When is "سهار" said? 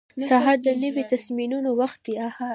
0.27-0.57